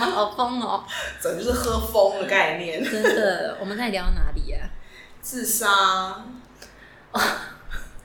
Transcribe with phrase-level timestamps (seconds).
[0.00, 0.84] 好疯哦，
[1.20, 2.82] 整就是喝疯的概念。
[2.82, 3.56] 真的。
[3.60, 4.58] 我们在聊哪里呀？
[5.20, 5.68] 自杀，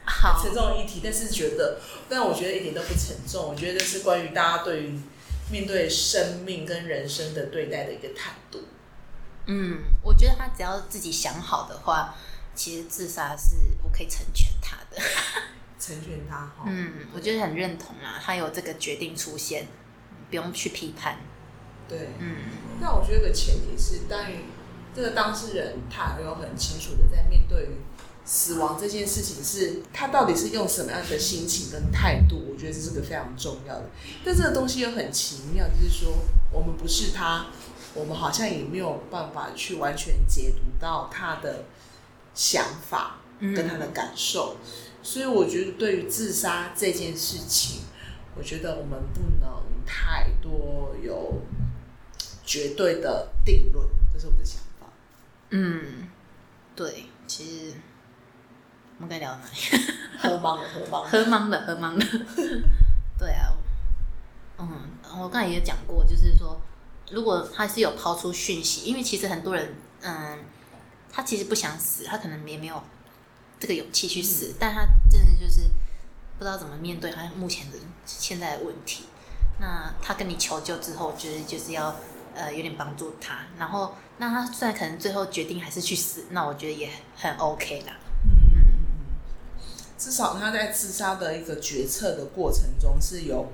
[0.04, 3.48] 好，沉重的议题，但是觉得，但我觉得一点都不沉重。
[3.48, 4.98] 我觉得这是关于大家对于
[5.50, 8.60] 面对生命跟人生的对待的一个态度。
[9.44, 12.14] 嗯，我觉得他只要自己想好的话，
[12.54, 15.02] 其实自杀是我可以成全他的。
[15.78, 16.64] 成全他哈。
[16.66, 19.66] 嗯，我觉得很认同啊，他有这个决定出现，
[20.30, 21.18] 不用去批判。
[21.90, 22.36] 对，嗯
[22.80, 24.36] 那我觉得有个前提是，当于
[24.94, 27.70] 这个当事人他有很清楚的在面对
[28.24, 33.90] 死亡这件事情是，他到底是用什么样的心情跟态度，我觉得这是个非常重要的。
[34.24, 36.12] 但这个东西又很奇妙，就是说
[36.52, 37.46] 我们不是他，
[37.94, 41.64] 我们好像也没有办法去完全解读到他的
[42.34, 44.56] 想法跟他的感受。
[45.02, 47.80] 所以我觉得对于自杀这件事情，
[48.36, 49.50] 我觉得我们不能
[49.84, 51.42] 太多有
[52.50, 54.88] 绝对的定论，这是我的想法。
[55.50, 56.08] 嗯，
[56.74, 57.74] 对，其实
[58.96, 59.84] 我们该聊哪里？
[60.18, 61.08] 喝懵了，喝懵了。
[61.08, 62.04] 喝懵了，喝懵了。
[63.16, 63.52] 对啊，
[64.58, 64.66] 嗯，
[65.16, 66.60] 我刚才也讲过，就是说，
[67.12, 70.36] 如果他是有抛出讯息，因为其实很多人，嗯，
[71.08, 72.82] 他其实不想死，他可能也没有
[73.60, 75.60] 这个勇气去死，但他真的就是
[76.36, 79.04] 不知道怎么面对他目前的现在的问题。
[79.60, 81.94] 那他跟你求救之后，我觉得就是要
[82.34, 87.96] 呃有点帮助他，然后那他虽然可能最后决定还是去死，那我觉得也很 OK 啦。
[88.24, 88.40] 嗯
[89.98, 93.52] 至少他在自杀的一个决策的过程中是有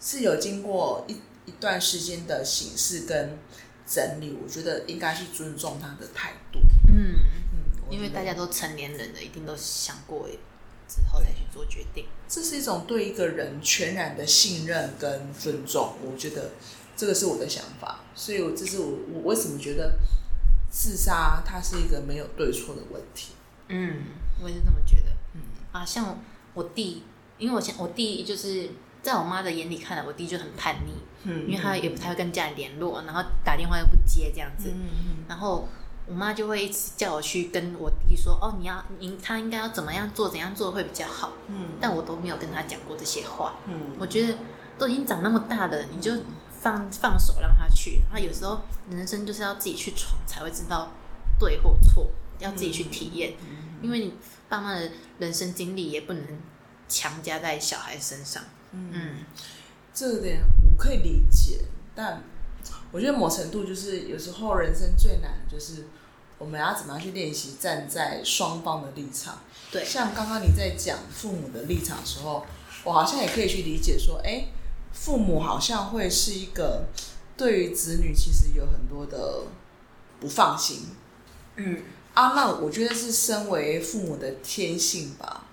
[0.00, 3.36] 是有经过一一段时间的形式跟
[3.84, 6.60] 整理，我觉得应该是尊重他的态度。
[6.86, 7.16] 嗯。
[7.52, 7.58] 嗯，
[7.90, 10.28] 因为大家都成年人了，一定都想过
[10.86, 12.06] 之后再去做决定。
[12.28, 16.52] 这是一种对一个人全然的信任跟尊重，我觉得
[17.00, 19.98] 这个是我的想法，所以我这是我我为什么觉得
[20.68, 23.32] 自杀它是一个没有对错的问题。
[23.68, 24.02] 嗯，
[24.42, 25.08] 我也是这么觉得。
[25.32, 25.40] 嗯
[25.72, 26.18] 啊，像
[26.52, 27.02] 我弟，
[27.38, 28.68] 因为我现我弟就是
[29.00, 30.92] 在我妈的眼里看来，我弟就很叛逆，
[31.24, 35.66] 嗯因为他也不太会跟家里联络，然后打电话又不接这样子，嗯然后
[36.06, 43.54] 我妈就会一直叫我去跟我弟说，哦，你要你他应该要怎么样做，怎样做会比较好，嗯但我都没有跟他讲过这些话。
[43.66, 44.36] 嗯我觉得
[44.76, 46.12] 都已经长那么大了，你就
[46.60, 48.02] 放放手让他去。
[48.10, 48.60] 他有时候
[48.90, 50.92] 人生就是要自己去闯，才会知道
[51.38, 53.34] 对或错，要自己去体验。
[53.82, 54.14] 因为你
[54.48, 56.24] 爸妈的人生经历也不能
[56.88, 58.42] 强加在小孩身上。
[58.72, 59.24] 嗯
[59.92, 62.22] 这点我可以理解，但
[62.92, 65.88] 我觉得某程度就是有时候人生最难就是
[66.38, 69.38] 我们要怎么样去练习站在双方的立场。
[69.72, 72.44] 对，像刚刚你在讲父母的立场的时候，
[72.84, 74.46] 我好像也可以去理解说，哎，
[74.92, 76.84] 父母好像会是一个
[77.36, 79.44] 对于子女其实有很多的
[80.20, 80.88] 不放心
[81.56, 81.82] 嗯
[82.14, 82.32] 啊。
[82.34, 85.44] 那我觉得是身为父母的天性吧，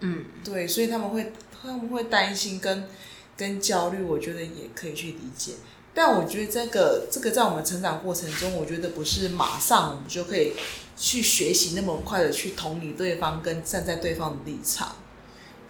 [0.00, 2.88] 嗯对，所以他们会他们会担心跟
[3.36, 5.52] 跟焦虑，我觉得也可以去理解。
[5.94, 10.52] 但我觉得这个这个在我们成长过程中，我觉得不是马上我们就可以
[10.96, 14.96] 去学习那么快的去同理对方跟站在对方的立场，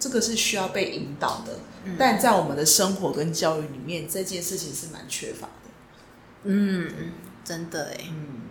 [0.00, 1.58] 这个是需要被引导的。
[1.86, 5.70] 嗯但在我们的生活跟教育里面，这件事情是蛮缺乏的。
[6.42, 7.12] 嗯，
[7.44, 8.42] 真的哎，嗯，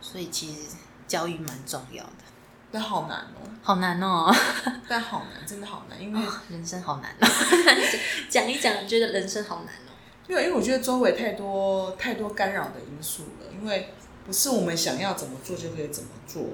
[0.00, 0.60] 所以其实
[1.08, 2.24] 教育蛮重要的，
[2.70, 4.34] 但好难哦，好难哦，
[4.88, 7.26] 但好难，真的好难，因为人生好难哦。
[8.28, 9.92] 讲一讲，觉得人生好难哦。
[10.28, 13.92] 因为因为我觉得周围太多太多干扰的因素了，因为
[14.24, 16.44] 不是我们想要怎么做就可以怎么做。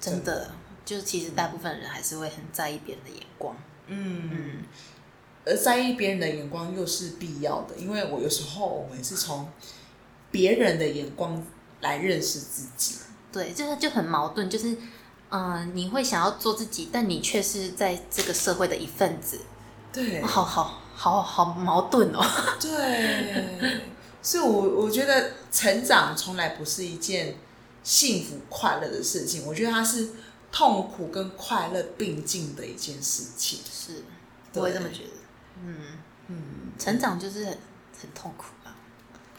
[0.00, 0.50] 真的，
[0.84, 3.56] 就是其实大部分人还是会很在意别人的眼光。
[3.86, 4.62] 嗯，嗯
[5.44, 9.48] 而在意别人的眼光又是必要的，因为我有时候我们是从
[10.30, 11.44] 别人的眼光
[11.80, 12.96] 来认识自己。
[13.32, 14.76] 对，这个就很矛盾，就是，
[15.30, 19.40] 嗯、你会想要做自己，但你却是在这个社会的一份子，
[19.92, 22.22] 对好好好好矛盾哦。
[22.60, 23.80] 对，
[24.22, 27.34] 所以我我觉得成长从来不是一件
[27.82, 30.10] 幸福快乐的事情，我觉得它是
[30.52, 33.58] 痛苦跟快乐并进的一件事情。
[33.68, 34.04] 是，
[34.54, 35.21] 我也这么觉得。
[35.64, 35.74] 嗯，
[36.28, 36.36] 嗯，
[36.78, 37.52] 成长就是很
[38.00, 38.74] 很痛苦啊。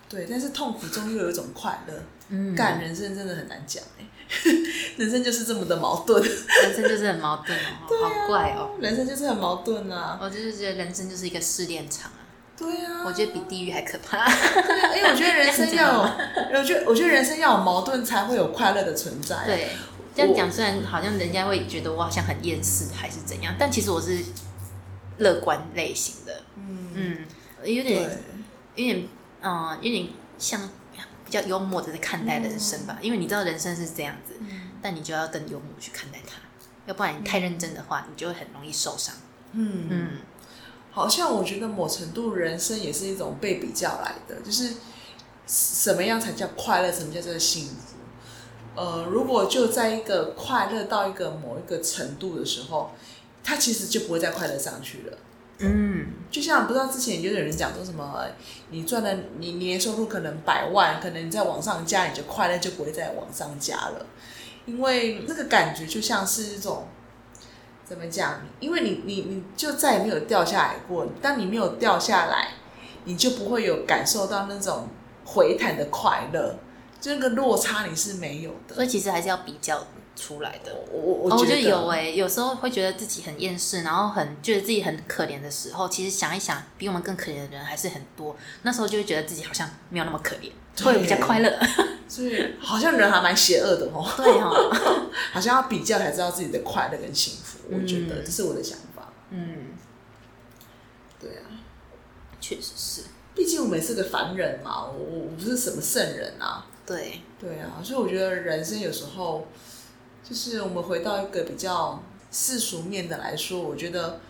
[0.10, 1.94] 对，但是痛苦中又有一种快乐。
[2.30, 4.06] 嗯干人生真的很难讲哎、
[4.98, 8.72] 人生就是这么的矛盾，人生就是很矛盾哦，好 怪哦。
[8.80, 10.18] 人生就是很矛盾啊。
[10.20, 12.24] 我就是觉得人生就是一个试炼场啊，
[12.58, 14.26] 对啊，我觉得比地狱还可怕。
[14.96, 16.10] 因为我觉得人生 要有，
[16.60, 19.70] 我觉得我觉得人生要有矛盾才会有快乐的存在、，对，
[20.16, 24.18] 这样讲虽然好像人家会觉得我好像很厌世还是怎样，但其实我是
[25.18, 27.18] 乐观类型的，嗯，嗯，
[27.64, 28.20] 有点，
[28.76, 29.08] 有点
[29.42, 30.08] 嗯，有点
[30.38, 30.70] 像
[31.26, 34.34] 比较幽默的在看待人生吧，因为你知道人生是这样子，
[34.82, 36.38] 但你就要更幽默去看待它，
[36.86, 39.16] 要不然你太认真的话，你就会很容易受伤。
[39.52, 39.88] 嗯。
[39.90, 40.10] 嗯，
[40.92, 44.74] 好像我觉得某程度人生也是一种被比较来的，就是
[45.48, 47.96] 什么样才叫快乐，什么叫做幸福。
[48.76, 52.92] 呃，如果就在一个快乐到一个某一个程度的时候，
[53.44, 55.18] 他其实就不会再快乐上去了。
[55.60, 58.26] 嗯，就像不知道之前就有人讲说什么，
[58.72, 64.06] 你赚了你年收入可能百万，可能你再往上加，你就快乐就不会再往上加了，
[64.66, 66.88] 因为那个感觉就像是一种
[67.86, 68.42] 怎么讲？
[68.60, 72.50] 因为你你你就再也没有掉下来过，当你没有掉下来，
[73.06, 74.88] 你就不会有感受到那种
[75.24, 76.58] 回弹的快乐，
[77.00, 78.76] 就那个落差你是没有的。
[78.76, 80.74] 所以其实还是要比较出来的。
[80.92, 88.36] 我我哦，我觉得有哎、有时候会觉得自己很厌世，然后很觉得自己很可怜的时候，其实想一想，比我们更可怜的人还是很多。
[88.64, 90.52] 那时候就会觉得自己好像没有那么可怜，
[90.84, 91.52] 会比较快乐。
[92.08, 94.06] 所以好像人还蛮邪恶的哦。
[94.18, 99.12] 对哦， 好像要比较才知道自己的快乐跟幸福，我觉得嗯这是我的想法。
[99.32, 99.70] 嗯，
[101.20, 101.50] 对啊，
[102.40, 103.02] 确实是，
[103.34, 106.68] 毕竟我们也是个凡人嘛，我我我不是什么圣人啊。
[106.86, 109.48] 对，对啊，所以我觉得人生有时候
[110.24, 114.22] 就是我们回到一个比较世俗面的来说，我觉得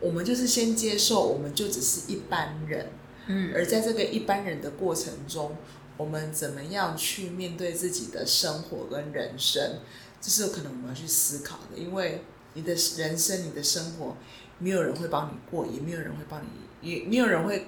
[0.00, 2.90] 我们就是先接受，我们就只是一般人，
[3.26, 5.56] 嗯而在这个一般人的过程中，
[5.96, 9.80] 我们怎么样去面对自己的生活跟人生，
[10.20, 11.76] 这是可能我们要去思考的。
[11.76, 12.22] 因为
[12.54, 14.16] 你的人生、你的生活，
[14.58, 17.66] 没有人会帮你过，也没有人会帮你，也没有人会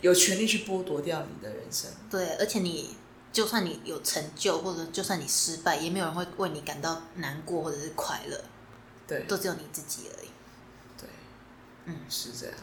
[0.00, 1.90] 有权利去剥夺掉你的人生。
[2.10, 2.90] 对，而且你
[3.32, 8.38] 就算你有成就，或者就算你失败，也没有人会为你感到难过或者是快乐，
[9.06, 10.28] 对都只有你自己而已。
[10.98, 11.08] 对，
[11.86, 12.54] 嗯是这样。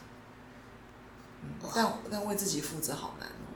[1.42, 3.50] 嗯，但但为自己负责好难哦。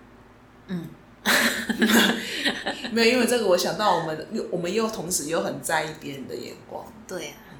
[0.68, 0.88] 嗯，
[2.92, 6.86] 没有，因为这个我想到我们又我们又同时又很在意别人的眼光。
[7.08, 7.54] 对啊，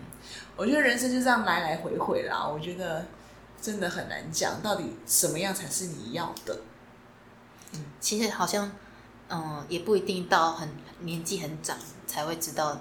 [0.56, 3.06] 我觉得人生就这样来来回回啦，我觉得
[3.62, 6.60] 真的很难讲，到底什么样才是你要的。
[7.74, 8.72] 嗯其实好像，
[9.34, 10.70] 嗯，也不一定到很
[11.00, 11.76] 年纪很长
[12.06, 12.80] 才会知道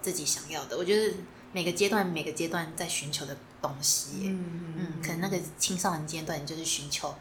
[0.00, 0.78] 自己想要的。
[0.78, 1.14] 我觉得
[1.52, 7.12] 每个阶段每个阶段在寻求的东西，嗯嗯，可能那个青少年阶段你就是寻求，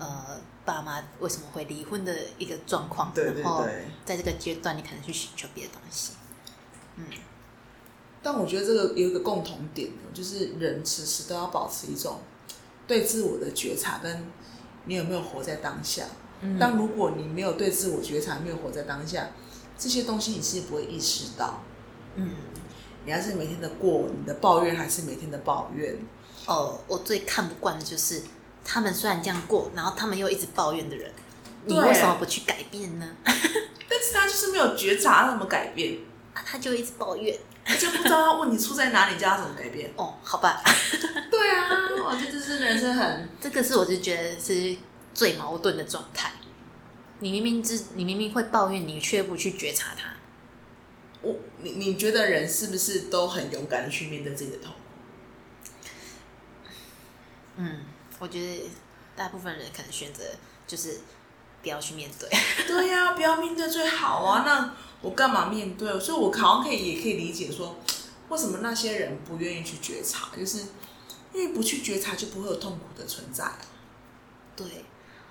[0.00, 3.64] 呃，爸妈为什么会离婚的一个状况，对对然后。
[4.04, 6.12] 在这个阶段你可能去寻求别的东西。
[6.96, 7.04] 嗯
[8.22, 12.20] 但我觉得这个有一个共同点呢，就是人时时都要保持一种
[12.84, 14.26] 对自我的觉察，跟
[14.86, 16.04] 你有没有活在当下。
[16.46, 19.28] 嗯当如果你没有对自我觉察，没有活在当下，
[19.78, 21.62] 这些东西你是不会意识到。
[22.14, 22.30] 嗯，
[23.04, 25.96] 你还是每天的过，你的抱怨还是每天的抱怨。
[26.46, 28.22] 哦，我最看不惯的就是
[28.64, 31.10] 他们虽然这样过，然后他们又一直抱怨的人，
[31.64, 33.06] 你为什么不去改变呢？
[33.24, 35.98] 但是他就是没有觉察，他怎么改变？
[36.34, 37.36] 啊，他就一直抱怨。
[37.64, 39.90] 他就不知道他问你出在哪里，叫他怎么改变。
[39.96, 40.62] 哦，好吧，
[41.28, 41.66] 对啊，
[42.06, 44.76] 我觉得这是人生很 这个是我就觉得是
[45.16, 46.30] 最矛盾的状态。
[47.20, 50.10] 你明明知你明明会抱怨，你却不去觉察它。
[51.22, 54.78] 我你你觉得人是不是都很勇敢的去面对自己的痛苦？
[57.56, 57.80] 嗯，
[58.18, 58.70] 我觉得
[59.16, 60.22] 大部分人可能选择
[60.66, 61.00] 就是
[61.62, 62.28] 不要去面对。
[62.68, 64.44] 对呀、不要面对最好啊。
[64.46, 65.98] 那我干嘛面对？
[65.98, 67.74] 所以我好像可以也可以理解说，
[68.28, 70.58] 为什么那些人不愿意去觉察，就是
[71.32, 73.50] 因为不去觉察就不会有痛苦的存在。
[74.54, 74.66] 对，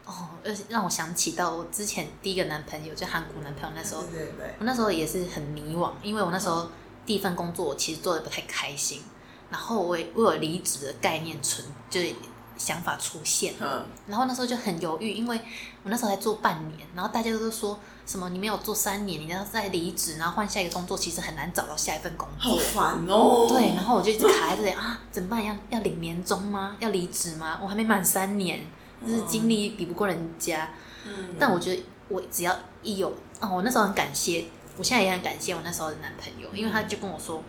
[0.05, 6.69] 哦，而且让我想起到我之前第一个男朋友，就韩国男朋友那时候，对对对，我那时候也是很迷惘，因为我那时候
[7.05, 9.01] 第一份工作我其实做的不太开心，
[9.49, 12.13] 然后我也我有离职的概念存，就是
[12.57, 15.41] 想法出现，嗯，然后那时候就很犹豫，因为
[15.83, 22.65] 我那时候才做半年，然后大家都说什么你没有做三年，你要再离职，然后换下一个工作，其实很难找到下一份工作好作。
[22.73, 23.47] 烦哦。
[23.49, 25.43] 对，然后我就一直卡在这里 啊，怎么办？
[25.43, 26.77] 要要领年终吗？
[26.79, 27.59] 要离职吗？
[27.61, 28.61] 我还没满三年，
[29.05, 30.69] 就是经历比不过人家。
[31.05, 33.09] 嗯，但我觉得我只要一有
[33.39, 34.45] 哦，我那时候很感谢，
[34.77, 37.43] 我现在也很感谢我那时候的男朋友，因为他就跟我说，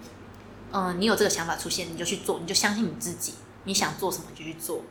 [0.73, 3.35] 嗯、你有这个想法出现，你就去做，你就相信你自己，
[3.65, 4.83] 你想做什么就去做。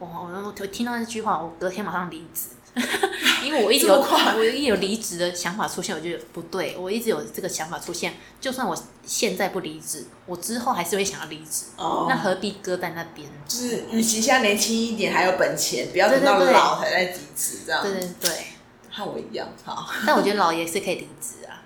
[0.00, 2.48] 我我我听到那句话，我隔天马上离职，
[3.44, 12.06] 因为我一直有我一有离职的想法出现，我就觉得不对，我一直有这个想法出现，就算我现在不离职，我之后还是会想要离职，哦。
[12.08, 13.28] 那何必搁在那边？
[13.46, 17.82] 就是与其现在年轻一点，还有本钱，不要等到老才在离职，这样。
[17.82, 18.30] 对对对，
[18.90, 19.88] 和我一样，好。
[20.06, 21.62] 但我觉得老爷是可以离职啊，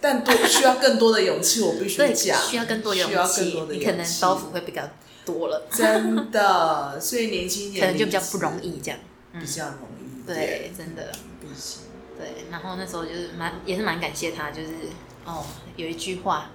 [0.00, 4.82] 但多需要更多的勇气，我必须 对，讲，需要更多勇需要更气多，的你可能包袱会比较
[5.24, 5.48] 多。
[5.48, 8.98] 了，真的，所以年轻一点 可能就比较不容易这样。
[9.38, 9.87] 比较容易
[10.34, 11.12] 对，真的。
[11.40, 11.80] 必须。
[12.18, 14.72] 对，然后那时候就是蛮也是蛮感谢他，就是
[15.24, 15.44] 哦
[15.76, 16.50] 有一句话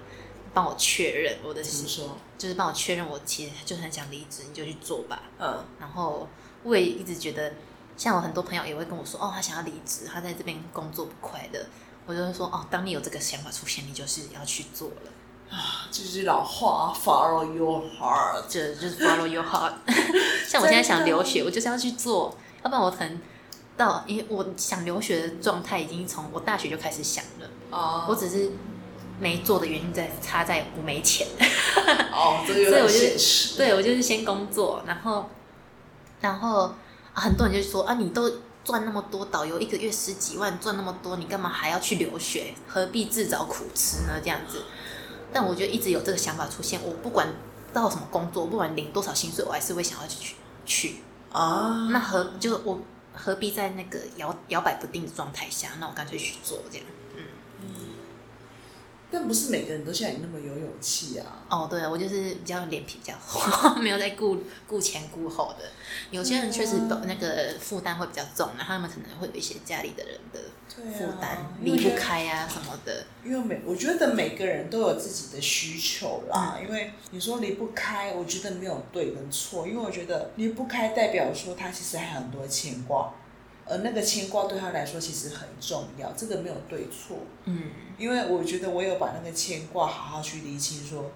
[0.52, 2.18] 帮我确认我的怎么说？
[2.36, 5.22] 就是帮我确认我其实就很想离职，你就去做吧。
[5.38, 6.28] 嗯，然后
[6.62, 7.54] 我也一直觉得，
[7.96, 11.60] 像我很多朋友也会跟我说，哦，他想要离职，他在这边工作不快乐。
[12.06, 18.44] 我就会说，哦，当你有这个想法出现，你就是要去做了，啊，这句老话，Follow your heart。
[18.46, 19.72] 这就是 follow your heart。
[20.46, 23.18] 像我现在想留学，我就是要去做，要不然我可能
[23.76, 28.50] 到，因为我想留学的状态已经从我大学就开始想了，哦，我只是
[29.18, 31.26] 没做的原因在差在我没钱。
[32.12, 33.56] 哦，所以我就。
[33.56, 35.28] 对我就是先工作，然后，
[36.20, 36.74] 然后、啊
[37.16, 38.28] 很多人就说啊，你都
[38.64, 42.54] 赚那么多，导游一个月十几万，赚那么多，你干嘛还要去留学？
[42.66, 44.14] 何必自找苦吃呢？
[44.20, 44.64] 这样子。
[45.32, 47.28] 但我觉得一直有这个想法出现，我不管
[47.72, 50.96] 到什么工作，不管领多少薪水，我还是会想要去去。
[51.32, 52.80] 啊，那和就我
[53.14, 55.70] 何必在那个摇摇摆不定的状态下？
[55.78, 56.86] 那我干脆去做这样。
[59.14, 61.24] 但不是每个人都像你那么有勇气啊。
[61.48, 65.64] 哦，对，我就是比较脸皮比较厚， 没有在顾顾前顾后的。
[66.10, 73.06] 有些人确实都那个负担会比较重，然后他们可能会有一些家里的人的负担，离不开啊什么的。
[73.24, 83.12] 因为每我觉得每个人都有自己的需求啦，嗯因为你说离不开，我觉得没有对跟错，因为我觉得离不开代表说他其实还有很多牵挂，
[83.66, 91.10] 而那个牵挂对他来说其实很重要，这个没有对错，嗯因为我觉得我有把那个牵挂好好去理清，说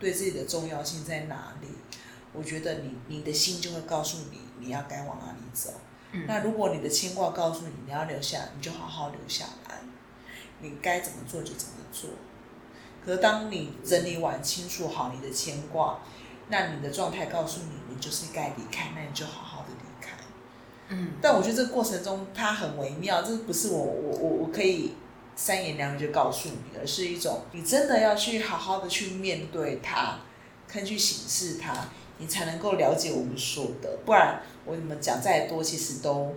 [0.00, 1.68] 对自己的重要性在哪里，
[2.32, 5.70] 我觉得你你的心就会告诉你你要该往哪里走。
[6.12, 9.76] 嗯那如果你的牵挂告诉你你要留下，你就好好留下来，
[10.60, 12.10] 你该怎么做就怎么做。
[13.04, 15.98] 可是当你整理完清楚好你的牵挂，
[16.48, 19.51] 那你的状态告诉你你就是该离开，那你就好。
[20.92, 24.92] 嗯但我觉得这个过程中它很微妙，这不是我我我我可以
[25.34, 30.18] 三言两语就告诉你，而是一种你真的要去好好的去面对它，
[30.68, 31.72] 看去审视它，
[32.18, 33.98] 你才能够了解我们说的。
[34.04, 36.34] 不然我你们讲再多，其实都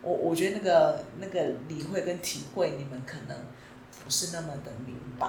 [0.00, 3.36] 我我觉得那个那个理会跟体会，你们可能
[4.04, 5.28] 不是那么的明白。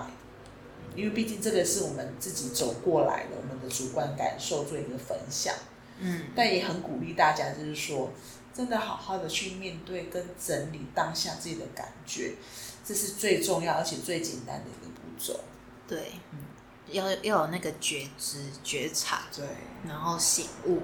[0.96, 5.54] 因为毕竟这个是我们自己走过来的，我们的主观感受做一个分享。
[6.02, 8.10] 嗯但也很鼓励大家，就是说，
[8.60, 12.36] 真的好好的去面对跟整理当下自己的感觉，
[12.84, 15.39] 这是最重要而且最简单的一个步骤。
[15.88, 16.39] 对嗯，
[16.92, 19.46] 要要有那个觉知、觉察，对。
[19.88, 20.82] 然后醒悟。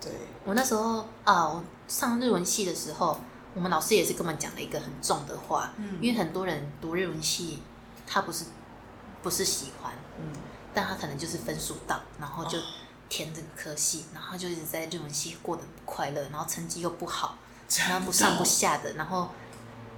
[0.00, 0.12] 对，
[0.44, 3.18] 我那时候啊，我上日文系的时候，
[3.54, 5.98] 我们老师也是跟我们讲了一个很重的话，嗯。
[6.00, 7.60] 因为很多人读日文系，
[8.06, 8.44] 他不是
[9.20, 10.30] 不是喜欢，嗯，
[10.72, 12.62] 但他可能就是分数到，然后就哦
[13.08, 17.38] 填这个科系，然后就一直在日文系过得不快乐，然后成绩又不好，
[17.88, 19.30] 然后不上不下的，然后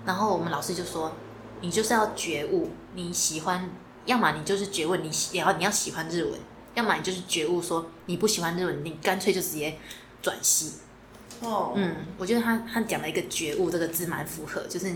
[0.04, 1.12] 然后我们老师就说，
[1.60, 3.68] 你就是要觉悟，你喜欢，
[4.06, 6.38] 要么你就是觉悟，你喜也要你要喜欢日文，
[6.74, 9.76] 要么你就是觉悟说你不喜欢日文，你干脆就直接
[10.22, 10.74] 转系。
[11.42, 14.94] 哦，嗯，我觉得他他讲了一个觉悟这个字蛮符合，就是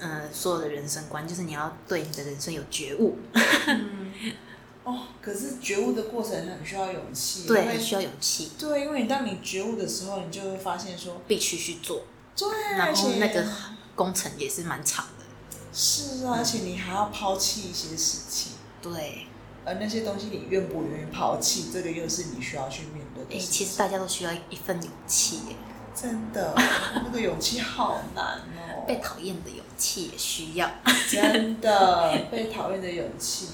[0.00, 3.18] 呃所有的人生观，就是你要对你的人生有觉悟，
[4.88, 12.02] 哦，可是觉悟的过程很需要勇气，对，很需要勇气，对，因为你当你觉悟的时候，你就会发现说，必须去做，
[12.34, 13.44] 对，然后那个
[13.94, 15.24] 工程也是蛮长的，
[15.74, 18.52] 是啊，而且你还要抛弃一些事情。
[18.80, 19.26] 对，
[19.66, 23.38] 而那些东西你愿不愿意抛弃，这个又是你需要去面对的哎。
[23.38, 25.56] 其实大家都需要一份勇气耶，
[25.94, 26.54] 真的，
[27.04, 28.86] 那个勇气好难哦。
[28.86, 30.70] 被讨厌的勇气也需要，
[31.10, 33.48] 真的 被讨厌的勇气，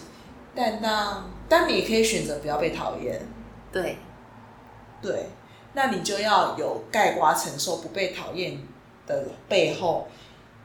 [0.55, 3.21] 但当当你可以选择不要被讨厌，
[3.73, 3.99] 对，
[5.03, 5.27] 对，
[5.75, 8.59] 那你就要有盖瓜承受不被讨厌
[9.07, 10.09] 的背后，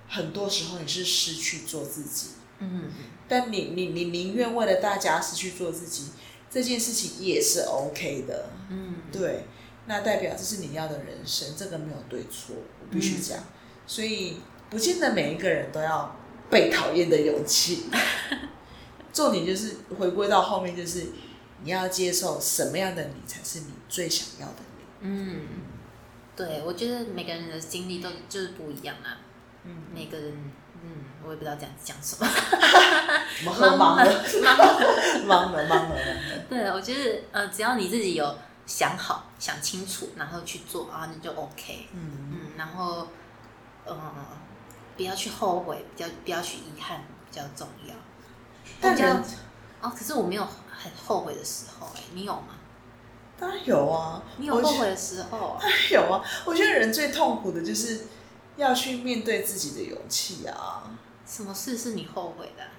[0.07, 2.29] 很多时候你是失去做自己，
[2.59, 2.91] 嗯，
[3.27, 6.11] 但你你你宁愿为了大家失去做自己，
[6.49, 9.45] 这件事情也是 OK 的，嗯，对，
[9.87, 13.39] 那代表这是你要的人生，这个没有对错，我必须讲。
[13.87, 14.37] 所以
[14.69, 16.15] 不见得每一个人都要
[16.49, 17.85] 被讨厌的勇气。
[19.11, 21.07] 重点就是回归到后面，就是
[21.63, 24.83] 你要接受什么样的你才是你最想要的你。
[25.01, 25.41] 嗯，
[26.35, 29.17] 对，我觉得每个人的经历都就是不一样啊，
[29.63, 30.51] 嗯，每个人，
[30.83, 32.27] 嗯，我也不知道讲讲什么，
[33.39, 34.05] 我们喝忙了，
[35.25, 35.53] 忙了。
[35.53, 35.87] 忙了，忙。
[36.49, 41.87] 对，我觉得呃，只要你自己有想好、想清楚，然后去做啊，那就 OK。
[41.93, 43.07] 嗯，嗯，然后
[43.85, 43.95] 呃，
[44.95, 47.93] 不要去后悔，不要不要去遗憾，比较重要。
[48.81, 49.23] 但比较人
[49.81, 52.55] 哦，可是我没有很后悔的时候、哎，你有吗？
[53.39, 55.61] 当然有啊，你有后悔的时候啊？
[55.91, 58.07] 有啊，我觉得人最痛苦的就是
[58.57, 60.83] 要去面对自己的勇气啊。
[61.25, 62.69] 什么事是你后悔的啊、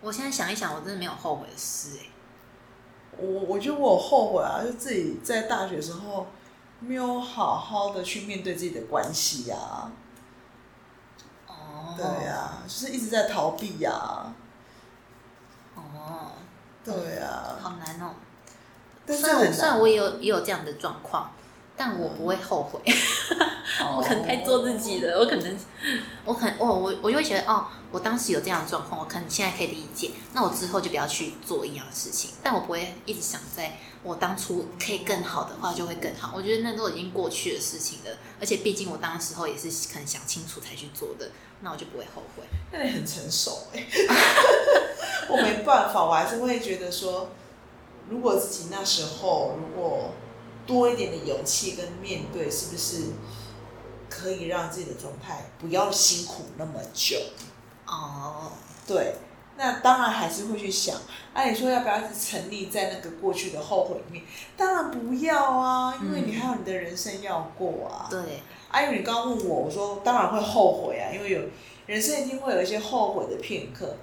[0.00, 2.06] 我现在想一想，我真的没有后悔的事、哎，
[3.16, 6.26] 我我觉得我有后悔啊，就自己在大学的时候
[6.80, 9.92] 没有好好的去面对自己的关系啊。
[11.46, 14.32] 哦，对呀、就是一直在逃避呀、
[15.94, 16.32] 哦，
[16.84, 18.14] 对呀、好难哦。
[19.06, 21.32] 但是虽然我虽然我也有也有这样的状况，
[21.76, 22.80] 但我不会后悔。
[23.96, 25.58] 我可能太做自己了，我可能，
[26.24, 42.44] 我可能，哦，我我就会觉得，哦，我当时有这样的状况，我可能现在可以理解，那我之后就不要去做一样的事情，但我不会一直想在我当初可以更好的话就会更好，我觉得那都已经过去的事情了，而且毕竟我当时候也是可能想清楚才去做的，那我就不会后悔。
[42.70, 43.86] 那你很成熟哎、
[45.28, 47.28] 我没办法，我还是会觉得说，
[48.08, 50.10] 如果自己那时候如果
[50.66, 53.12] 多一点的勇气跟面对，是不是
[54.10, 57.18] 可以让自己的状态不要辛苦那么久？
[57.86, 58.52] 哦，
[58.86, 59.14] 对，
[59.56, 60.94] 那当然还是会去想，
[61.32, 64.24] 那、你说要不要一直沉溺在那个过去的后悔里面？
[64.58, 68.06] 当然不要啊，因为你还有你的人生要过啊。
[68.10, 71.40] 对，啊，因为你刚刚问我，我说当然会后悔啊，因为有
[71.86, 73.96] 人生一定会有一些后悔的片刻，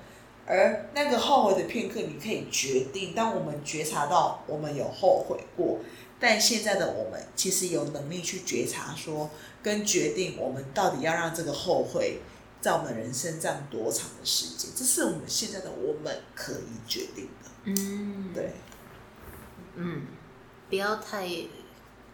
[0.45, 3.13] 而那个后悔的片刻，你可以决定。
[3.13, 5.79] 当我们觉察到我们有后悔过，
[6.19, 9.29] 但现在的我们其实有能力去觉察说，
[9.61, 12.19] 跟决定我们到底要让这个后悔
[12.61, 17.49] 在我们人生占多长的时间，这是我们现在的我们可以决定的。
[17.65, 18.51] 嗯，对，
[19.75, 20.07] 嗯，
[20.69, 21.27] 不要太，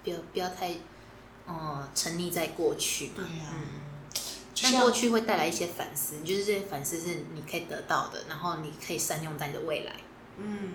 [0.03, 0.73] 不要不要太，
[1.59, 3.07] 呃，沉溺在过去。
[3.15, 3.81] 对呀嗯。
[4.63, 9.95] 但过去会带来一些反思，就是这些反思是你可以得到的，然后你可以善用在你的未来。
[10.37, 10.73] 嗯，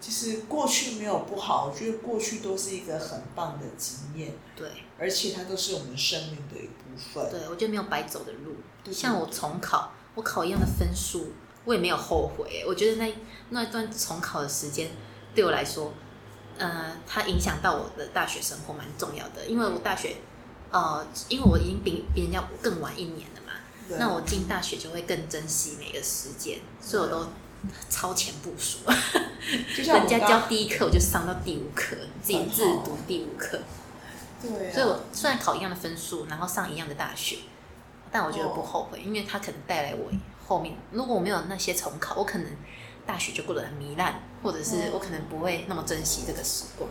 [0.00, 4.32] 其实过去没有不好，我觉得过去都是一个很棒的经验。
[4.56, 7.30] 对，而且它都是我们生命的一部分。
[7.30, 8.56] 对我觉得没有白走的路。
[8.82, 11.32] 对像我重考，我考一样的分数，
[11.64, 12.64] 我也没有后悔。
[12.66, 13.14] 我觉得那
[13.50, 14.90] 那一段重考的时间
[15.32, 15.94] 对我来说，
[16.58, 20.16] 呃，它影响到我的大学生活蛮重要的，因为我大学，
[20.70, 23.52] 呃，因为我已经比比人家更晚一年了嘛，
[23.98, 27.26] 那我进大学就会更珍惜每个时间，所以我都
[27.88, 28.78] 超前部署。
[29.76, 33.58] 就像 人家教第一课，我就上到第五课，自己自读第五课。
[34.42, 37.38] 对、啊，所以我虽然考一样的分数，然后上一样的大学，
[38.12, 40.10] 但我觉得不后悔，因为它可能带来我
[40.46, 42.46] 后面，如果我没有那些重考，我可能
[43.08, 46.90] 大学就过得很糜烂，或者是我可能不会那么珍惜这个时光。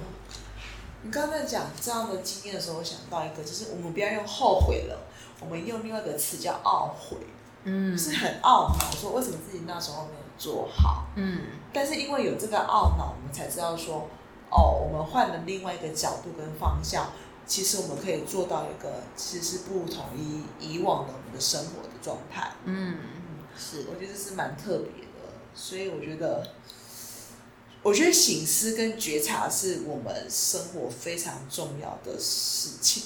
[1.03, 4.97] 你刚才讲这样的经验的时候，我想到一个，就是我们不要用后悔了，
[5.39, 7.17] 我们用另外一个词叫懊悔，
[7.65, 11.05] 嗯就是很懊恼，说为什么自己那时候没有做好。
[11.15, 14.09] 嗯但是因为有这个懊恼，我们才知道说，
[14.49, 17.11] 哦，我们换了另外一个角度跟方向，
[17.45, 22.49] 其实我们可以做到一个其实是不同于以往的我们的生活的状态。
[22.63, 22.97] 嗯，
[23.55, 25.06] 是我觉得这是蛮特别的，
[25.59, 26.47] 所以我觉得，
[27.81, 33.03] 我觉得醒思跟觉察是我们生活非常重要的事情。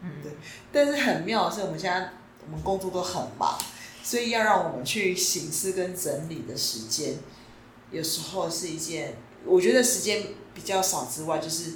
[0.00, 0.32] 嗯对
[0.72, 2.10] 但是很妙的是，我们现在
[2.46, 3.58] 我们工作都很忙，
[4.04, 7.16] 所以要让我们去醒思跟整理的时间，
[7.90, 10.22] 有时候是一件我觉得时间
[10.54, 11.72] 比较少之外，就是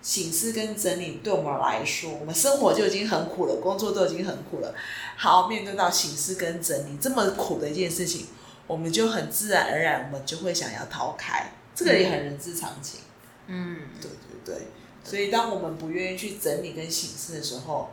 [0.00, 4.74] 醒思跟整理对我们来说，我们生活就已经很苦了，工作都已经很苦了，
[5.16, 8.26] 好面对到醒思跟整理这么苦的一件事情，
[8.66, 13.00] 我们就很自然而然，我们就会想要逃开，这个也很人之常情。
[13.46, 14.10] 嗯对
[14.44, 14.66] 对对，
[15.04, 17.90] 所以当我们不愿意去整理跟形式的时候，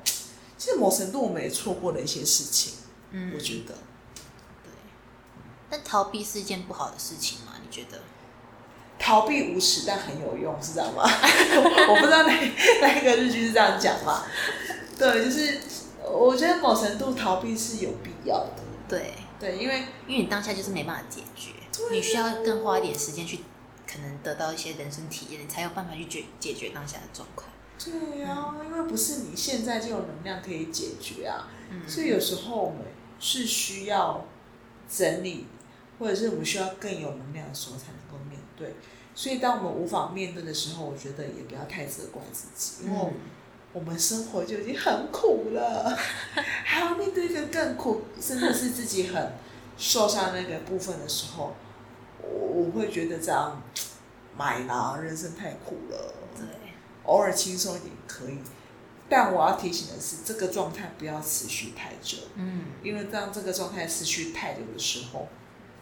[0.58, 2.74] 其实某程度我们也错过了一些事情。
[3.12, 3.74] 嗯，我觉得，
[4.64, 4.72] 对。
[5.70, 7.54] 但逃避是一件不好的事情吗？
[7.64, 8.00] 你觉得？
[9.00, 11.04] 逃避无耻但很有用，是这样吗？
[11.04, 12.34] 我不知道哪
[12.82, 14.24] 哪一个日剧是这样讲嘛？
[14.98, 15.60] 对，就是
[16.04, 18.64] 我觉得某程度逃避是有必要的。
[18.88, 21.52] 对，对，因为因为你当下就是没办法解决，
[21.92, 23.40] 你需要更花一点时间去，
[23.86, 27.50] 可能得到一些人生体验，你才有办法去解解决当下的状况。
[27.78, 32.80] 对呀、因为不是你现在就有能量可以解决啊，嗯，所以有时候我们
[33.20, 34.26] 是需要
[34.90, 35.48] 整理，
[36.00, 38.76] 或者是我们需要更有能量的时候才能够面对。
[39.14, 43.14] 所以当我们无法面对的时候，我觉得也不要太责怪自己，因为嗯
[43.74, 45.98] 我们生活就已经很苦了，
[46.64, 49.34] 还要面对一个更苦，甚至是自己很
[49.78, 51.56] 受伤那个部分的时候，
[52.22, 53.62] 我我会觉得这样
[54.38, 56.14] 买啦，人生太苦了。
[56.38, 56.46] 对，
[57.06, 58.38] 偶尔轻松一点可以，
[59.10, 65.28] 但我要提醒的是，这个状态不要持续太久，嗯，因为当这个状态持续太久的时候，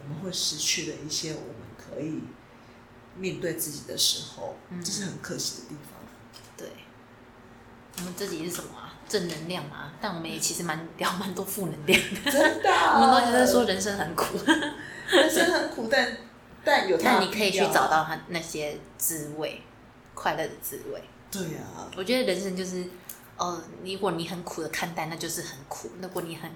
[0.01, 2.21] 我们会失去了一些我们可以
[3.17, 4.81] 面对自己的时候，嗯。
[4.81, 5.90] 这是很可惜的地方。
[7.95, 7.99] 对。
[7.99, 8.93] 我们自己是什么啊？
[9.07, 12.31] 正能量嘛，但我们也其实蛮聊蛮多负能量的。
[12.31, 14.37] 真的， 我们都觉得说人生很苦，
[15.09, 16.17] 人生很苦，但
[16.63, 19.61] 但有它的但你可以去找到他那些滋味，
[20.15, 21.03] 快乐的滋味。
[21.29, 22.85] 对啊，我觉得人生就是，
[23.35, 26.49] 哦，如果你很苦的看待，那就是很苦；如果你很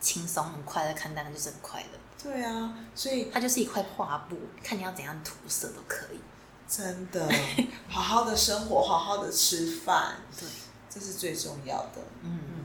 [0.00, 1.98] 轻松、很快乐看待，那就是很快乐。
[2.20, 6.20] 对啊，所以它就是一块画布，看你要怎样涂色都可以。
[6.68, 7.28] 真的
[7.88, 10.48] 好好的生活，好好的吃饭，对，
[10.92, 12.02] 这是最重要的。
[12.22, 12.64] 嗯，嗯，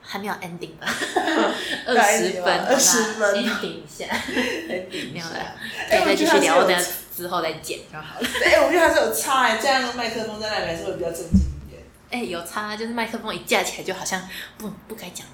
[0.00, 0.86] 还没有 ending 吧？
[1.86, 4.06] 要二 ending 十吗分，20分 ending 一下，
[4.68, 5.56] 很顶没有了，
[5.90, 6.84] 可哎以再继续聊，我等
[7.16, 8.28] 之后再剪就好了。
[8.44, 11.82] 哎、我觉得还是有差哎、这样用麦克风在那里还是会比较正经一点。
[12.10, 14.22] 哎、有差，就是麦克风一架起来，就好像
[14.56, 15.26] 不不该讲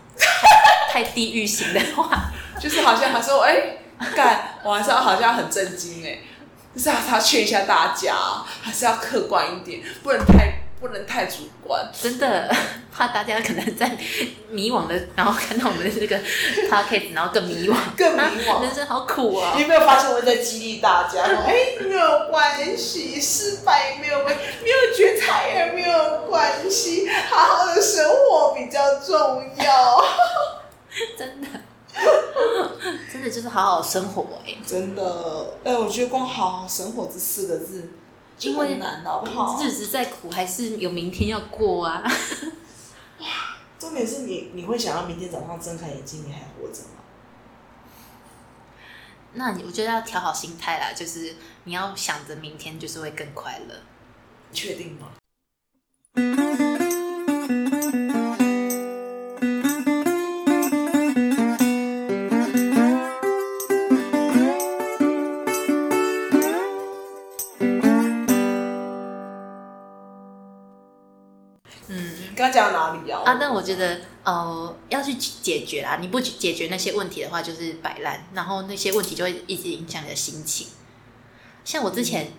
[0.91, 2.31] 太地域型的话。
[2.61, 3.79] 就是好像还说，哎、
[4.15, 6.19] 干，我还是要好像很震惊哎、
[6.75, 8.15] 就是还是要劝一下大家，
[8.62, 11.88] 还是要客观一点，不能太不能太主观。
[11.99, 12.55] 真的
[12.92, 13.97] 怕大家可能在
[14.51, 16.18] 迷惘的，然后看到我们的这个
[16.68, 21.25] podcast，然后更迷惘，更迷惘啊人生好苦啊、你有没有发现我在激励大家？
[21.25, 29.16] 说哎、没有关系，失败也没有关，没有觉察也没有关系，好好的生活比较重
[29.57, 30.05] 要。
[31.16, 31.49] 真的，
[33.11, 37.88] 真的就是好好生活哎、真的，哎、我觉得光好好生活这四个字，
[38.43, 39.63] 因为难，好不好？
[39.63, 42.03] 日子再苦，还是有明天要过啊。
[43.79, 47.03] 重点是你，你会想要明天早上睁开眼睛，你还活着吗？
[49.35, 53.75] 那你我觉得要调好心态啦，就是你要想着明天就是会更快乐。
[54.51, 55.09] 你确定吗？
[73.62, 80.66] 我觉得呃要去解决啦，你不解决那些问题的话，就是摆烂，然后那些问题就会一直影响你的心情。
[81.64, 82.33] 像我之前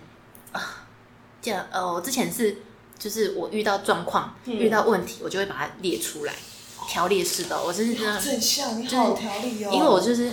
[0.52, 0.86] 啊，
[1.40, 2.58] 这样呃，我之前是
[2.98, 6.34] 就是我遇到状况、嗯遇到问题，我就会把它列出来，
[6.86, 7.64] 条列式的哦。
[7.66, 9.70] 我真是真的，正向，你好条理哦。
[9.72, 10.30] 因为我就是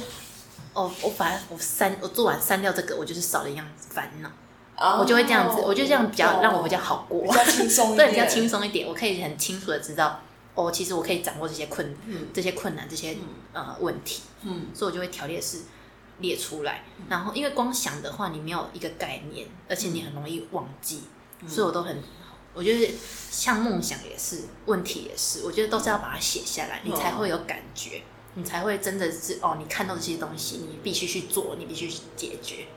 [0.73, 4.30] 哦，我把我删我做完删掉这个，我就是少了一样烦恼，
[4.77, 10.19] 哦我就会这样子，我就这样比较让我比较好过，比较轻松一 对，比较轻松一点，我可以很清楚的知道，
[10.54, 13.18] 哦，其实我可以掌握这些困嗯这些困难、这些
[13.54, 15.60] 呃问题，嗯，所以我就会条列式
[16.20, 16.84] 列出来。
[17.10, 21.04] 然后因为光想的话，你没有一个概念，而且你很容易忘记，
[21.48, 22.04] 所以我都很，
[22.54, 22.94] 我觉得
[23.30, 28.04] 像梦想也是，问题也是，我觉得都是要把它写下来，你才会有感觉，
[28.36, 32.68] 你才会真的是哦，你看到这些东西，你必须去做，你必须去解决。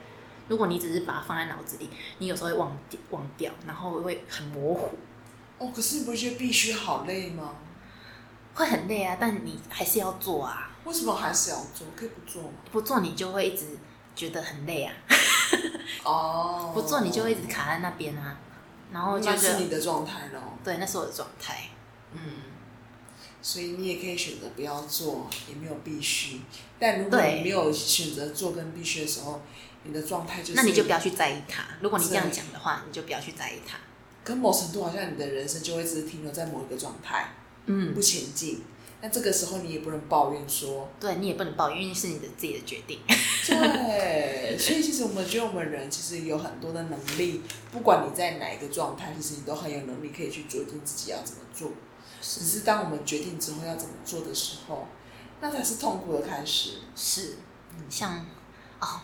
[0.47, 4.91] 如果你只是把它放在脑子里，你有时候会忘掉忘掉，然后会很模糊，
[5.57, 7.55] 哦，可是你不会觉得必须好累吗？
[8.55, 9.17] 会很累啊。
[9.19, 11.85] 但你还是要做啊，为什么还是要做？
[11.95, 12.49] 可以不做吗？
[12.71, 13.77] 不做你就会一直
[14.15, 14.93] 觉得很累啊，
[16.03, 18.37] 哦， 不做你就会一直卡在那边啊，
[18.91, 20.41] 然后就觉得是你的状态咯。
[20.63, 21.69] 对，那是我的状态。
[22.13, 22.19] 嗯，
[23.41, 26.41] 所以你也可以选择不要做，也没有必须。
[26.79, 29.41] 但如果你没有选择做跟必须的时候，
[29.83, 31.63] 你的状态就是那你就不要去在意它。
[31.81, 33.77] 如果你这样对讲的话，你就不要去在意它。
[34.23, 37.29] 跟某程度好像你的人生就会只是停留在某一个状态，
[37.65, 38.61] 嗯不，前进。
[39.01, 42.99] 那这个时候你也不能抱怨说，对你也不能抱怨，因为是你的自己的决定。
[43.45, 51.71] 对， 所以其实我们觉得我们人其实有很多的能力，不管你在哪一个状态，其实你都很有能力可以去决定自己要怎么做。
[52.21, 54.87] 只是当我们决定之后要怎么做的时候，
[55.39, 56.79] 那才是痛苦的开始。
[56.95, 57.37] 是，
[57.87, 58.25] 像
[58.79, 59.01] 哦，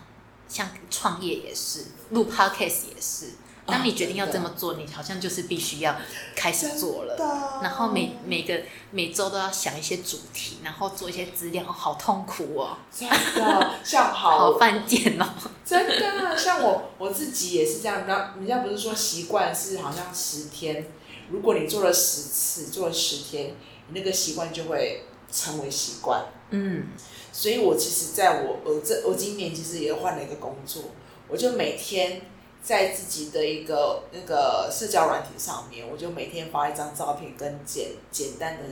[0.48, 3.34] 像创业也是，录 podcast 也是。
[3.72, 5.96] 当你决定要这么做，你好像就是必须要
[6.36, 7.16] 开始做了。
[7.64, 15.26] 然后每每个每周都要想一些主题，然后做一些资料，哦好痛苦哦，真的像 好好犯贱哦。
[15.66, 18.00] 真的，像我我自己也是这样。
[18.00, 20.86] 人家人家不是说习惯是好像十天，
[21.30, 23.56] 如果你做了十次，做了十天，
[23.88, 26.26] 你那个习惯就会成为习惯。
[26.50, 26.88] 嗯，
[27.32, 30.84] 所以我其实在我我这我今年其实也换了一个工作，
[31.30, 32.22] 我就每天
[32.62, 38.64] 在自己的一个那个社交软体上面，我就每天发一张照片，跟简简单的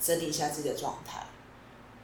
[0.00, 1.24] 整理一下自己的状态。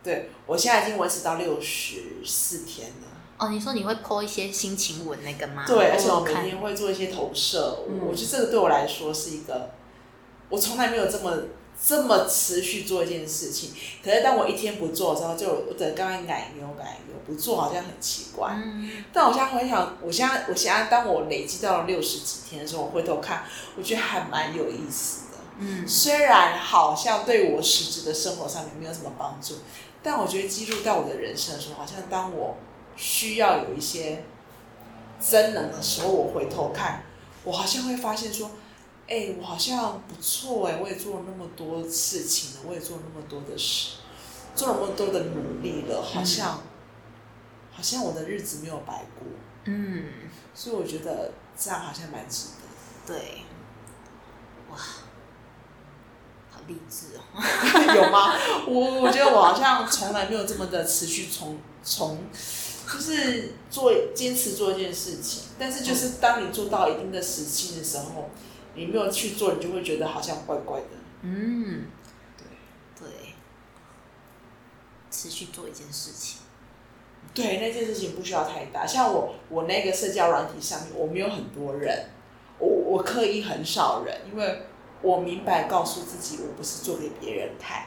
[0.02, 3.08] 对我现在已经维持到六十四天了。
[3.36, 5.64] 哦，你说你会 po 一些心情文那个吗？
[5.66, 9.70] 对，而且我每天会做一些投射，嗯我觉得这个对我来说是一个
[10.48, 11.36] 我从来没有这么
[11.82, 13.72] 这么持续做一件事情。
[14.02, 18.52] 可是当我一天不做的时候，就我等刚刚奶牛奶牛不做好像很奇怪。
[18.54, 23.44] 嗯但我现在回想，我现在我现在当我累积到了六十几天的时候，我回头看，
[23.76, 25.38] 我觉得还蛮有意思的。
[25.58, 29.54] 嗯虽然好像对我实质的生活上面没有什么帮助，
[30.02, 32.56] 但我觉得记录到我的人生的时候，好像当我
[32.96, 34.24] 需要有一些
[35.20, 37.04] 真能的时候，我回头看，
[37.44, 38.50] 我好像会发现说，
[39.06, 43.96] 哎、我好像不错哎、我也做了那么多事情了，我也做了那么多的事，
[44.54, 46.62] 做了那么多的努力了，好像、
[47.70, 49.26] 好像我的日子没有白过，
[49.64, 50.04] 嗯，
[50.54, 52.46] 所以我觉得这样好像蛮值
[53.06, 53.14] 得。
[53.14, 53.42] 对，
[54.70, 54.76] 哇，
[56.50, 57.20] 好励志哦。
[57.94, 58.34] 有吗？
[58.66, 62.18] 我我觉得我好像从来没有这么的持续从从，
[62.90, 68.30] 就是做坚持做一件事情，但是就是当你做到一定的时期的时候，
[68.74, 70.86] 你没有去做，你就会觉得好像怪怪的。
[71.22, 71.86] 嗯，
[72.36, 72.44] 对
[73.00, 73.08] 对，
[75.10, 76.40] 持续做一件事情。
[77.32, 78.86] 对，那件事情不需要太大。
[78.86, 82.10] 像我我那个社交软体上面，我没有很多人，
[82.58, 84.62] 我我刻意很少人，因为
[85.02, 87.86] 我明白告诉自己，我不是做给别人看，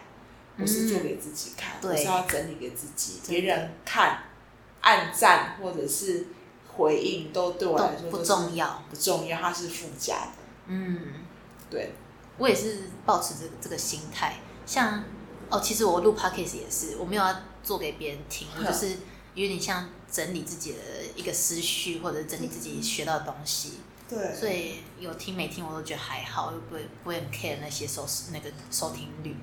[0.60, 4.23] 我是做给自己看，对我是要整理给自己，别人看、
[4.82, 6.26] 按赞或者是
[6.76, 8.84] 回应，都对我来说不重要。
[8.89, 10.37] 不重要，它是附加的。
[10.67, 10.99] 嗯，
[11.69, 11.93] 对，
[12.38, 14.36] 我也是保持这个这个心态。
[14.65, 15.03] 像
[15.49, 18.97] 哦，其实我录 podcast 也是，我没有要做给别人听，我就是
[19.34, 20.77] 有点像整理自己的
[21.15, 23.80] 一个思绪，或者整理自己学到的东西。
[24.10, 29.36] 对，所以有听没听，我都觉得还好，又不会不会很 care 那些收视那个收听率。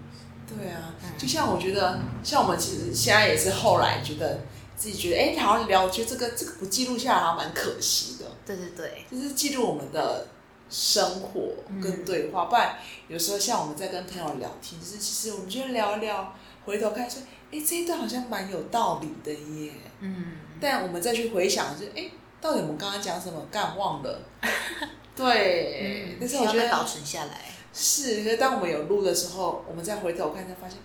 [0.46, 4.40] 对啊，嗯就像我觉得，像我们其实现在也是后来觉得
[4.76, 8.26] 自己觉得，哎、好像聊，我觉得这个这个不记录下来好像蛮可惜的。
[8.44, 10.26] 对对对，就是记录我们的
[10.70, 12.77] 生活跟对话，不然
[13.09, 17.22] 有时候像我们在跟朋友聊天，就是其实我们就聊一聊，回头看说，
[17.53, 19.72] 哎，这一段好像蛮有道理的耶。
[20.00, 23.46] 嗯，但我们再去回想，就哎，到底我们刚刚讲什么？
[23.50, 24.20] 干忘了。
[25.14, 27.40] 对，嗯，但是我觉需要保存下来。
[27.72, 30.79] 是，可是当我们有录的时候，我们再回头看，才发现，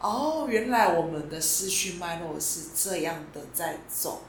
[0.00, 4.22] 哦，原来我们的思绪脉络是这样的在走。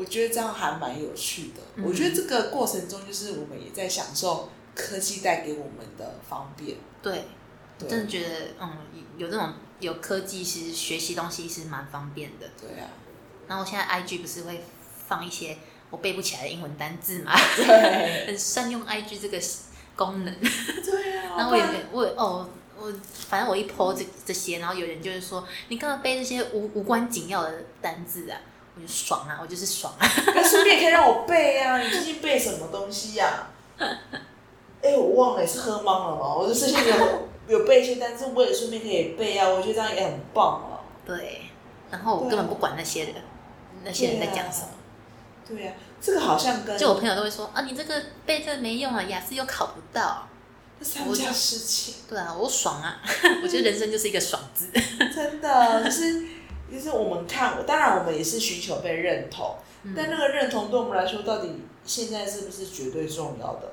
[0.00, 1.60] 我觉得这样还蛮有趣的。
[1.76, 6.78] 嗯我觉得这个过程中，就是我们也在享受科技带给我们的方便。
[7.02, 7.26] 对，
[7.80, 8.78] 我对真的觉得，嗯，
[9.18, 12.48] 有这种有科技，其实学习东西是蛮方便的。
[12.58, 12.88] 对啊，
[13.46, 14.64] 然后我现在 IG 不是会
[15.06, 15.58] 放一些
[15.90, 19.38] 我背不起来的英文单字嘛，对， 很善用 IG 这个
[19.94, 20.34] 功能。
[20.40, 21.36] 对啊。
[21.36, 22.90] 然后我也我也哦我
[23.28, 28.40] 反正我一 po 这这些，然后有人就是说你干嘛背这些无无关紧要的单字啊？
[28.80, 30.08] 我就爽啊，我就是爽啊。
[30.34, 31.78] 那顺便可以让我背啊！
[31.78, 33.48] 你最近背什么东西呀、
[34.82, 36.34] 哎、我忘了，是喝懵了吗？
[36.34, 39.48] 我就之前有有背一些单词，我也顺便可以背啊。
[39.48, 40.80] 我觉得这样也很棒啊。
[41.04, 41.42] 对，
[41.90, 43.14] 然后我根本不管那些人，
[43.84, 44.68] 那些人在讲什么。
[45.46, 50.26] 对呀、这个好像跟就我朋友都会说啊，你这个背这个没用啊，雅思又考不到。
[50.78, 53.02] 这是他们家事情，对啊，我爽啊！
[53.42, 54.68] 我觉得人生就是一个爽字。
[55.14, 56.24] 真的就是
[56.72, 59.94] 就是我们看，当然我们也是寻求被认同，嗯。
[59.96, 63.72] 但那个认同对我们来说，到底现在是不是绝对重要的？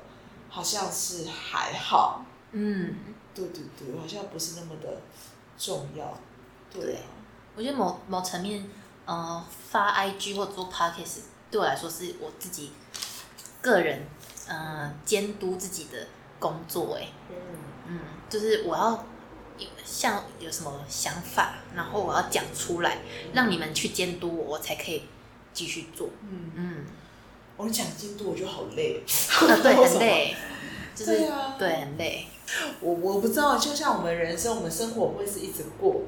[0.50, 2.94] 好像是还好，嗯，
[3.34, 5.00] 对对对，好像不是那么的
[5.58, 6.18] 重要。
[6.72, 6.94] 对。
[6.94, 7.02] 啊，
[7.54, 8.64] 我觉得某某层面，
[9.04, 11.18] 呃，发 IG 或做 Podcast
[11.50, 12.72] 对我来说是我自己
[13.60, 14.02] 个人
[14.48, 16.06] 呃监督自己的
[16.38, 17.36] 工作、欸，嗯，
[17.88, 18.98] 嗯，就是我要有
[19.90, 22.98] 像有什么想法，然后我要讲出来，
[23.32, 25.04] 让你们去监督我，我才可以
[25.54, 26.10] 继续做。
[26.22, 26.84] 嗯，嗯，
[27.56, 30.36] 我讲监督我觉得好累， 啊，对，很累，
[30.94, 32.26] 就是对啊对，很累。
[32.80, 36.02] 我我不知道，就像我们人生，我们生活不会是一直过，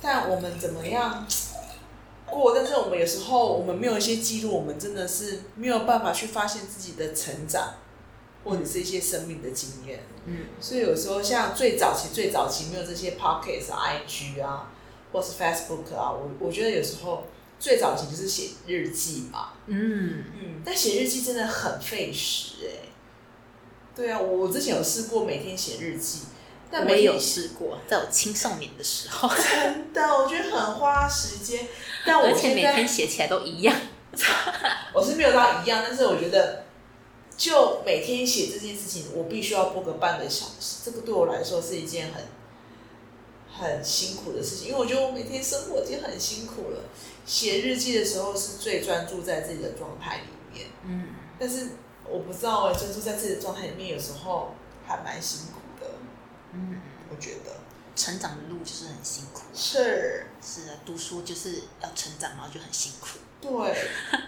[0.00, 1.26] 但我们怎么样
[2.26, 2.54] 过？
[2.54, 7.74] 但是我们有时候我们没有一些记录，我们真的是没有办法去发现自己的成长，
[8.46, 10.00] 或者是一些生命的经验。
[10.24, 14.70] 嗯所以有时候像最早期、最早期没有这些 Pockets 啊、IG 啊，
[15.12, 17.26] 或是 Facebook 啊，我我觉得有时候
[17.60, 19.50] 最早期就是写日记嘛。
[19.66, 22.88] 嗯，嗯，但写日记真的很费时哎、
[23.94, 26.20] 对啊，我我之前有试过每天写日记，
[26.70, 31.66] 但每天我也有试过，在我青少年的时候，真的，我觉得很花时间。
[32.04, 33.74] 但我而且每现在天写起来都一样。
[34.94, 36.64] 我是没有到一样，但是我觉得
[37.36, 42.24] 就每天写这件事情，我必须要播个半个小时，这个对我来说是一件很
[43.52, 46.84] 很辛苦的事情，因为我觉得我每天生活已经很辛苦了。
[47.26, 51.70] 写日记的时候是最专注在自己的状态里面，嗯，但是
[52.08, 54.54] 我不知道哎，专注在自己的状态里面，有时候
[54.86, 55.90] 还蛮辛苦的。
[56.52, 57.50] 嗯，我觉得
[57.96, 63.18] 成长的路就是很辛苦，是，是的，读书就是要成长，然后就很辛苦。
[63.40, 63.50] 对。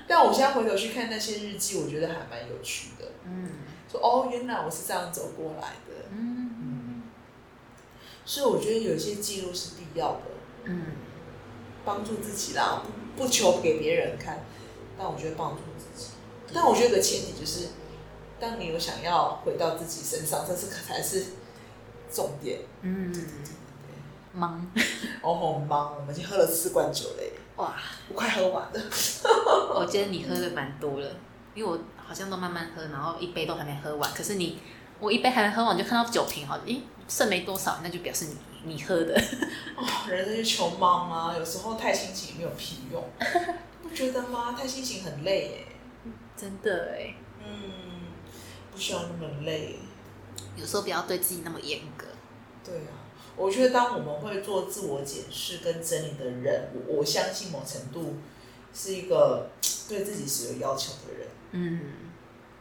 [0.06, 3.06] 但我现在回头去看那些日记，我觉得还蛮有趣的。
[3.24, 3.50] 嗯
[3.90, 6.08] 说哦，原来我是这样走过来的。
[6.10, 7.02] 嗯
[8.24, 10.20] 所以我觉得有一些记录是必要的，
[10.64, 10.82] 嗯，
[11.82, 12.82] 帮助自己啦，
[13.16, 14.44] 不不求给别人看，
[14.98, 16.08] 但我觉得帮助自己。
[16.52, 17.68] 但我觉得有个前提就是，
[18.38, 21.24] 当你有想要回到自己身上，这是可才是
[22.12, 22.60] 重点。
[22.82, 23.10] 嗯，
[24.34, 24.70] 忙
[25.22, 27.74] 我，好忙，我们已经喝了四罐酒嘞，哇！
[28.08, 28.80] 我快喝完了。
[29.74, 31.10] 我觉得你喝的蛮多了，
[31.54, 34.10] 因为我好像都慢慢喝，然后一杯都还没喝完。
[34.14, 34.58] 可是你，
[34.98, 39.14] 我一杯还没喝完就看到酒瓶，好，咦，剩没多少，那就表示你你喝的。
[39.76, 43.04] 哦，人生就穷忙啊，有时候太清醒也没有屁用，
[43.82, 44.54] 不觉得吗？
[44.58, 45.64] 太清醒很累耶。
[46.36, 47.52] 真的哎，嗯，
[48.70, 49.76] 不需要那么累。
[50.54, 52.06] 有时候不要对自己那么严格。
[52.64, 52.97] 对啊，
[53.38, 58.16] 我觉得当我们会做自我检视跟整理的人，我我相信某程度
[58.74, 59.50] 是一个
[59.88, 61.28] 对自己是有要求的人。
[61.52, 61.80] 嗯，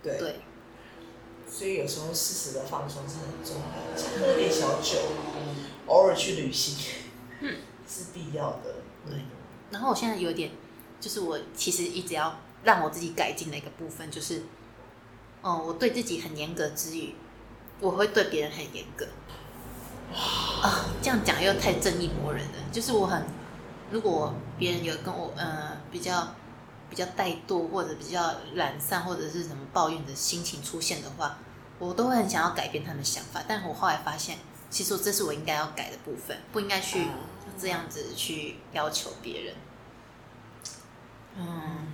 [0.03, 0.35] 对，对，
[1.49, 4.99] 所以有时候适时的放松是很重要的，像喝点小酒，
[5.87, 6.77] 偶尔去旅行，
[7.41, 7.55] 嗯，
[7.87, 8.75] 是必要的。
[9.05, 9.15] 对
[9.71, 10.51] 然后我现在有点，
[11.01, 14.43] 就是我其实一直要让我自己改进的一个部分，就是，
[15.41, 17.15] 哦，我对自己很严格之余，
[17.81, 19.07] 我会对别人很严格。
[20.13, 22.53] 啊，这样讲又太正义魔人了。
[22.71, 23.23] 就是我很，
[23.91, 26.27] 如果别人有跟我呃比较
[26.89, 31.37] 比较怠惰或者比较懒散或者是什么抱怨的心情出现的话，
[31.79, 33.41] 我都会很想要改变他们的想法。
[33.47, 34.37] 但我后来发现，
[34.69, 37.13] 其实这是我应该要改的部分，不应该去啊
[37.59, 39.55] 这样子去要求别人。
[41.35, 41.87] 嗯，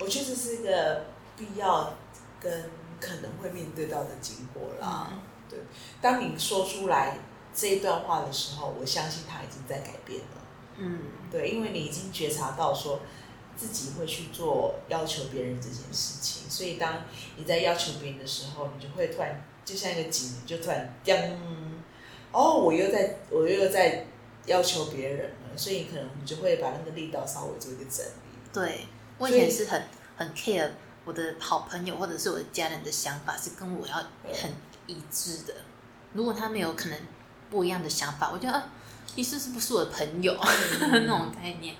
[0.00, 1.04] 我确实是一个
[1.36, 1.94] 必要
[2.40, 5.08] 跟可能会面对到的经过啦。
[5.12, 5.20] 嗯
[5.50, 5.58] 对，
[6.00, 7.18] 当你说出来
[7.54, 10.26] 这一段话的时候，我相信他已经在改变了。
[10.76, 13.00] 嗯，对，因为你已经觉察到说
[13.56, 17.04] 自己会去做要求别人这件事情，所以当
[17.36, 21.16] 你在要求别人的时候，你就会突然就像一个警，就突然当，
[22.32, 24.06] 哦，我又在我又在
[24.46, 28.38] 要求别人了，所以可能你就会把那个力道稍微做一个整理。
[28.52, 28.86] 对，
[29.18, 29.82] 我以前是很
[30.16, 30.70] 很 care
[31.04, 34.50] 我的好朋友或者是我的家人的想法是跟我要很
[34.86, 35.54] 一致的。
[36.14, 36.98] 如果他没有可能
[37.50, 38.64] 不一样的想法，我觉得啊，
[39.16, 40.36] 你是不是我的朋友、
[40.80, 41.74] 那种概念？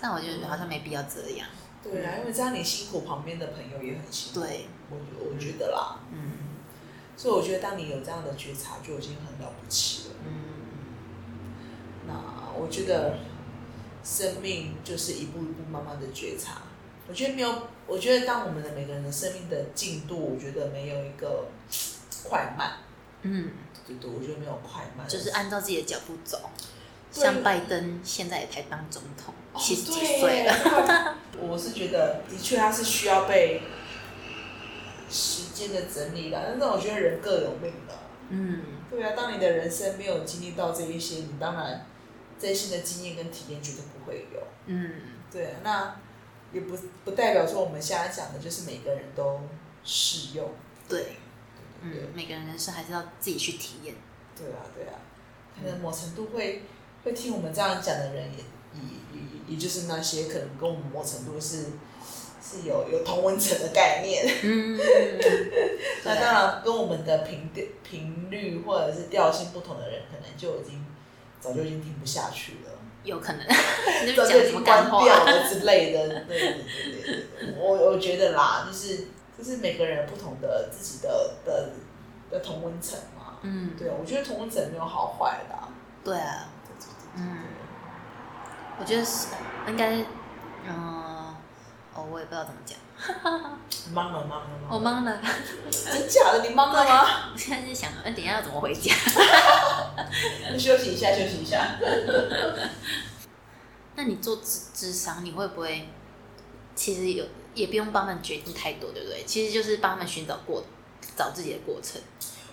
[0.00, 1.48] 但我觉得好像没必要这样。
[1.82, 4.40] 对啊，因为这样你辛苦，旁边的朋友也很辛苦。
[4.40, 6.32] 对，我我觉得啦，嗯
[7.16, 10.14] 所以我觉得当你有这样的觉察，就已经很了不起了。
[10.26, 10.32] 嗯
[12.06, 12.14] 那
[12.58, 13.18] 我觉得
[14.02, 16.62] 生命就是一步一步慢慢的觉察。
[17.06, 21.46] 我觉得没有，我觉得当我们的每个人的生命的进度，我觉得没有一个
[22.28, 22.72] 快慢，
[23.22, 23.50] 嗯，
[23.86, 26.50] 对对，我觉得没有快慢，就是按照自己的脚步走。
[27.12, 31.16] 像拜登现在也才当总统，哦七十几对岁了。
[31.38, 33.62] 我是觉得的确他是需要被
[35.08, 37.94] 时间的整理的，但是我觉得人各有命的。
[38.30, 41.86] 嗯，对啊，当你的人生没有经历到这一些，你当然
[42.36, 44.42] 这些的经验跟体验绝对不会有。
[44.66, 44.94] 嗯，
[45.30, 45.96] 对啊，那
[46.52, 49.38] 也不不代表说我们现在讲的就是每个人都
[49.84, 50.50] 适用。
[50.88, 51.16] 对
[51.84, 53.94] 嗯对，每个人人生还是要自己去体验。
[54.36, 54.98] 对啊，对啊，
[55.54, 56.62] 可能某程度会
[57.04, 58.38] 会听我们这样讲的人也，
[58.74, 58.80] 也
[59.12, 61.66] 也也就是那些可能跟我们某程度是
[62.42, 64.26] 是有有同温层的概念。
[64.42, 64.78] 嗯，
[66.04, 70.84] 那当然，跟我们的频调频率或者是调性不同的人，可能就已经
[71.40, 72.70] 早就已经听不下去了。
[73.04, 73.46] 有可能。
[74.16, 74.90] 早就已经关？
[74.90, 76.08] 掉了之类的。
[76.24, 79.08] 对对对对对对，我我觉得啦，就是
[79.44, 81.70] 就是每个人不同的自己的的
[82.30, 83.36] 的同温层嘛。
[83.42, 85.54] 嗯，对啊，我觉得同温层没有好坏的。
[86.02, 87.42] 对啊，对对对嗯，
[88.80, 89.28] 我觉得是
[89.68, 89.96] 应该，
[90.66, 91.34] 嗯、
[91.94, 92.78] 哦，我也不知道怎么讲，
[93.68, 95.20] 对忙了忙了我忙了，
[95.70, 96.42] 真假的？
[96.48, 97.04] 你忙了吗？
[97.32, 98.94] 我现在在想，那等一下要怎么回家？
[100.58, 101.76] 休息一下，休息一下。
[103.96, 105.88] 那你做智智商，你会不会
[106.74, 107.24] 其实有
[107.54, 109.24] 也不用帮他们决定太多，对不对？
[109.24, 110.62] 其实就是帮他们寻找过
[111.16, 112.00] 找自己的过程。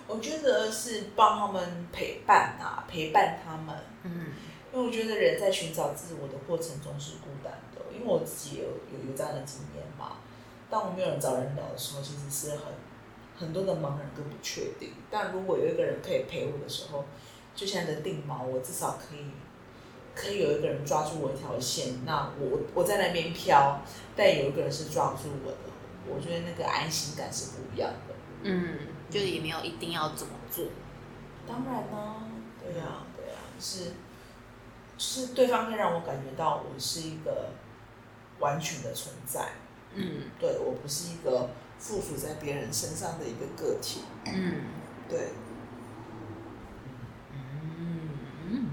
[0.06, 3.76] 我觉得是帮他们陪伴啊，陪伴他们。
[4.04, 4.26] 嗯
[4.74, 10.16] 因为我觉得人在寻找自我的过程中是孤单的，因为我自己有有有这样的经验嘛。
[10.70, 12.72] 当我没有人找人聊的时候，其实是很
[13.38, 14.94] 很多的茫然跟不确定。
[15.10, 17.04] 但如果有一个人可以陪我的时候，
[17.54, 19.26] 就像一个定锚，我至少可以
[20.14, 23.80] 可以有一个人抓住我一条线，那我我在那边飘，
[24.16, 25.56] 但有一个人是抓住我的，
[26.06, 28.14] 我觉得那个安心感是不一样的。
[28.42, 30.66] 嗯，就也没有一定要怎么做。
[31.46, 32.16] 当然呢、
[32.60, 33.92] 对呀、对呀、是，
[34.96, 37.50] 就是对方会让我感觉到我是一个
[38.38, 39.48] 完全的存在，
[39.94, 40.22] 嗯。
[40.38, 44.62] 对我不是一个附属在别人身上的一个个体，嗯。
[45.08, 45.28] 对，
[47.32, 48.68] 嗯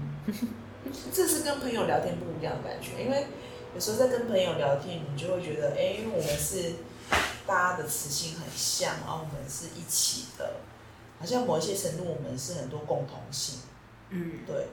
[1.12, 3.26] 这是跟朋友聊天不一样的感觉，因为
[3.74, 6.72] 有时候在跟朋友聊天，你就会觉得，哎，因为我们是
[7.46, 10.54] 大家的磁性很像，然后我们是一起的，
[11.18, 13.60] 好像某一些程度我们是很多共同性，
[14.10, 14.40] 嗯。
[14.46, 14.66] 对，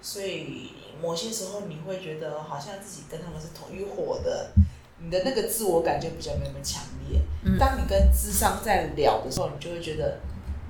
[0.00, 4.50] 所以某些时候你会觉得好像自己跟他们是同一伙的，
[4.98, 7.20] 你的那个自我感就比较没有那么强烈。
[7.44, 7.58] 嗯。
[7.58, 10.18] 当你跟智商在聊的时候，你就会觉得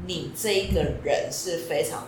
[0.07, 2.07] 你这一个人是非常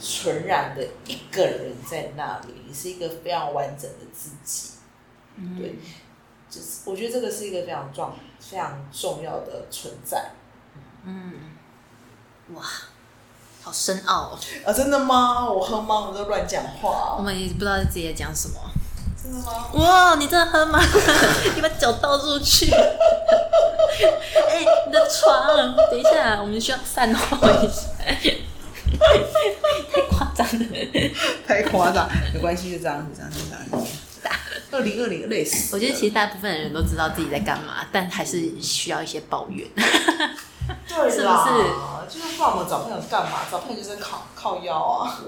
[0.00, 4.70] 纯然的一个人在那里，你是一个非常完整的自己。
[5.36, 5.78] 嗯对
[6.48, 10.30] 就是我觉得这个是一个非常重、非常重要的存在。
[11.04, 11.32] 嗯，
[12.54, 12.62] 哇，
[13.62, 15.50] 好深奥哦，啊，真的吗？
[15.50, 16.08] 我喝吗？
[16.08, 17.16] 我都乱讲话。
[17.18, 18.54] 我们也不知道自己在讲什么。
[19.20, 19.68] 真的吗？
[19.74, 20.78] 哇，你真的喝吗？
[21.56, 22.70] 你把脚倒出去。
[24.48, 27.88] 哎、你的床，等一下，我们需要散后一下。
[28.98, 30.66] 太夸张了。
[31.46, 33.90] 太夸张，没关系，就这样子，这样子，这样子。
[34.70, 35.74] 二零二零累死。
[35.74, 39.68] 我觉得其实大部分的人都知道自己在干嘛，但还是需要一些抱怨。
[40.88, 41.28] 对 是不是，
[42.08, 43.40] 就是不然我们找朋友干嘛？
[43.50, 45.20] 找朋友就是靠靠腰啊。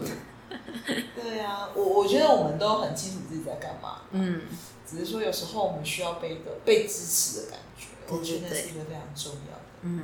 [0.87, 4.43] 对呀、我我觉得我们都很清楚自己在干嘛，嗯，
[4.89, 10.03] 只是说有时候我们需要被一个被支持的感觉，我觉得是一个非常重要的嗯，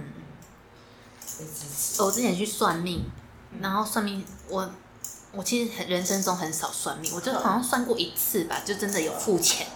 [1.39, 2.03] 被支持。
[2.03, 3.05] 我之前去算命，
[3.61, 4.71] 然后算命，我
[5.33, 9.67] 我其实很人生中很少算命，我就好像算过一次吧，就真的有付钱，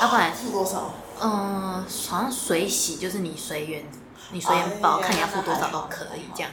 [0.00, 0.94] 要不然付多少？
[1.20, 3.84] 嗯，好像随喜，就是你随缘，
[4.32, 6.50] 你随缘报，哎看你要付多少都可以这样。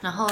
[0.00, 0.26] 然后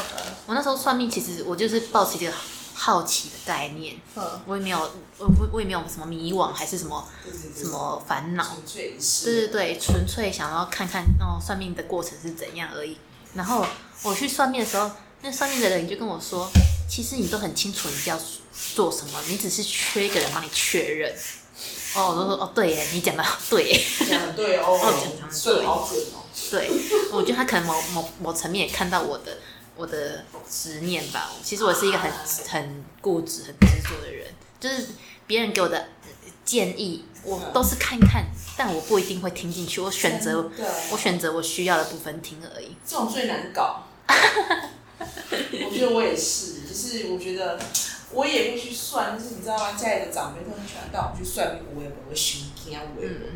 [0.47, 2.33] 我那时候算命，其实我就是抱持一个
[2.75, 4.79] 好奇的概念，嗯，我也没有，
[5.19, 7.09] 我我我也没有什么迷惘还是什么
[7.57, 8.45] 什么烦恼，
[9.01, 12.99] 是，对对对，纯粹想要看看哦算命的过程是怎样而已。
[13.35, 13.65] 然后
[14.03, 14.91] 我去算命的时候，
[15.23, 16.51] 那上面的人就跟我说，
[16.89, 18.21] 其实你都很清楚你要
[18.75, 21.15] 做什么，你只是缺一个人帮你确认。
[21.95, 26.25] 哦，我都说哦，对耶，你讲的对耶，讲的对哦 哦讲，的对好准哦。
[26.51, 26.71] 对，
[27.13, 29.39] 我觉得他可能某某某层面也看到我的
[29.77, 31.31] 我的执念吧。
[31.43, 32.11] 其实我是一个很
[32.49, 34.27] 很固执、很执着的人，
[34.59, 34.89] 就是
[35.27, 35.89] 别人给我的
[36.45, 38.25] 建议，我都是看看，
[38.57, 39.81] 但我不一定会听进去。
[39.81, 40.51] 我选择
[40.91, 42.75] 我选择我需要的部分听而已。
[42.85, 43.85] 这种最难搞。
[45.67, 47.59] 我觉得我也是，就是我觉得
[48.13, 49.73] 我也会去算，就是你知道吗？
[49.73, 53.31] 家里的长辈都很喜欢带我们去算命，我也不会心惊，我也不会，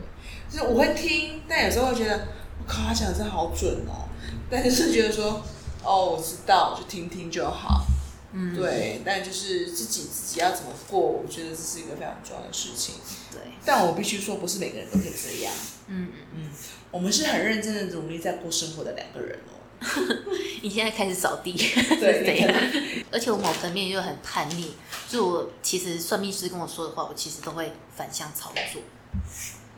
[0.50, 4.08] 就是我会听，但有时候会觉得，我靠，他讲的真的好准哦。
[4.50, 5.42] 但就是觉得说，
[5.82, 7.84] 哦，我知道，就听听就好。
[8.32, 12.96] 嗯，对，但就是自己自己要怎么过，我觉得这是一个非常重要的事情。
[13.32, 15.52] 对，但我必须说，不是每个人都可以这样。
[15.86, 16.50] 嗯，嗯，
[16.90, 19.55] 我们是很认真的努力在过生活的两个人哦。
[20.62, 21.52] 你现在开始扫地，
[22.00, 23.02] 对？
[23.10, 24.72] 而且我某层面又很叛逆，
[25.08, 28.82] 就我其实算命师跟我说的话，我其实都会反向操作。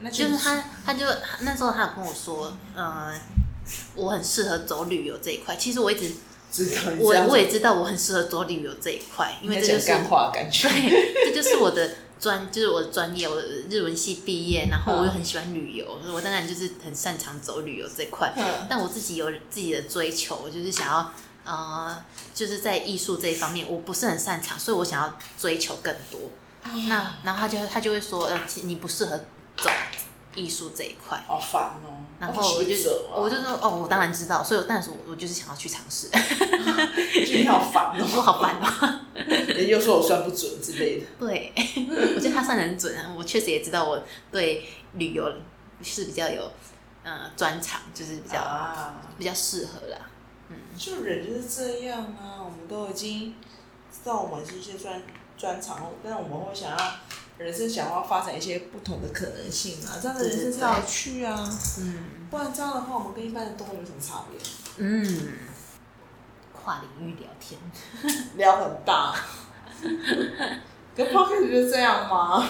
[0.01, 1.05] 那就是他，他就
[1.41, 3.13] 那时候他有跟我说，呃，
[3.95, 5.57] 我很适合走旅游这一块。
[5.57, 6.15] 其实我一直，
[6.51, 10.69] 知道我我也知道我很适合走旅游这一块，因为这就是干话感觉。
[10.69, 18.33] 对，这就是我的专，就是我的专业，我的日文系毕业，然后我又很喜欢旅游，我当然就是很擅长走旅游这块。
[18.37, 21.13] 嗯但我自己有自己的追求，我就是想要，
[21.45, 22.05] 呃，
[22.35, 26.21] 就是在艺术这一方面，我不是很擅长，所以我想要追求更多。
[26.89, 29.17] 那然后他就他就会说，呃，其你不适合
[29.57, 29.71] 走
[30.39, 31.23] 艺术这一块。
[31.27, 31.99] 好烦哦。
[32.21, 32.71] 然后我就
[33.15, 36.09] 我就说哦，我当然知道，所以但是我我就是想要去尝试，
[37.33, 38.23] 你好烦我哦。
[38.23, 39.01] 好烦哦。
[39.19, 41.07] 人又说我算不准之类的。
[41.19, 41.53] 对，
[42.17, 43.13] 我觉得他算得很准啊。
[43.17, 44.65] 我确实也知道我对
[44.95, 45.33] 旅游
[45.83, 46.51] 是比较有
[47.03, 49.99] 呃专长，就是比较、啊，比较适合啦。
[50.51, 53.35] 嗯就人就是这样啊，我们都已经
[53.93, 55.03] 知道我们是一些专
[55.37, 56.77] 专长，但是我们会想要
[57.39, 61.49] 人生想要发展一些不同的可能性啊，这样的人生才有趣啊。
[61.79, 61.95] 嗯
[62.31, 64.39] 不然这样的话，我们跟一般的动物有什么差别？
[64.77, 65.33] 嗯，
[66.53, 67.59] 跨领域聊天，
[68.37, 69.15] 聊很大。
[70.95, 72.37] 跟 p o c k e t 就是这样吗？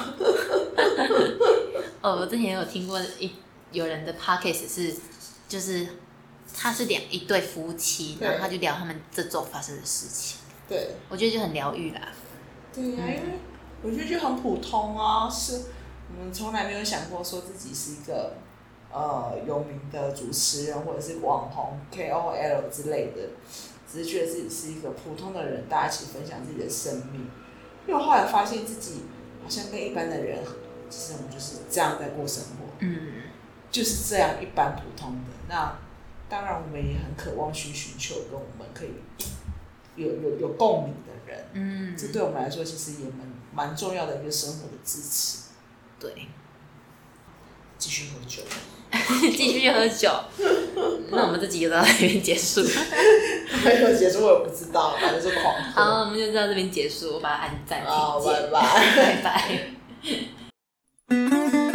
[2.02, 3.32] 哦，我之前有听过一
[3.70, 4.96] 有人的 podcast 是，
[5.48, 5.86] 就是
[6.52, 10.96] 他是两一对夫妻，然后他就聊他们这周发生的事情，对。
[11.08, 12.00] 我觉得就很疗愈啦。
[12.74, 13.22] 对呀、因为
[13.82, 15.62] 我觉得就很普通啊，是
[16.10, 18.34] 我们从来没有想过说自己是一个
[18.92, 23.30] 呃有名的主持人或者是网红 KOL 之类的，
[23.90, 27.28] 只是觉得自己是一个普通的人，大家一起分享自己的生命。
[27.86, 29.02] 因为我后来发现自己
[29.42, 30.44] 好像跟一般的人，
[30.90, 33.22] 其实我们就是这样在过生活，嗯，
[33.70, 35.30] 就是这样一般普通的。
[35.48, 35.78] 那
[36.28, 38.90] 当然，我们也很渴望去寻求跟我们可以
[39.96, 43.20] 有有有共鸣的人，嗯，这对我们来说其实也蛮
[43.52, 45.38] 蛮重要的一个生活的支持，
[45.98, 46.28] 对，
[47.78, 48.42] 继续喝酒，
[49.36, 50.10] 继续喝酒，
[51.10, 52.62] 那我们这集就到这边结束。
[53.64, 55.54] 没有结束，我也不知道，反正是狂。
[55.74, 57.88] 好，我们就到这边结束，我把它按暂停。
[57.90, 58.60] 好，拜拜，
[58.96, 59.22] 拜
[61.08, 61.67] 拜。